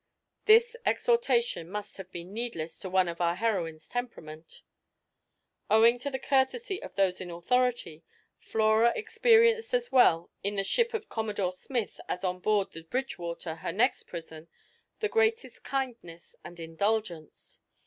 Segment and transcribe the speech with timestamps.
[0.45, 4.63] This exhortation must have been needless to one of our heroine's temperament.
[5.69, 8.03] Owing to the courtesy of those in authority,
[8.39, 13.53] Flora experienced as well in the ship of Commodore Smith as on board the Bridgewater,
[13.57, 14.47] her next prison,
[15.01, 17.59] the greatest kindness and indulgence.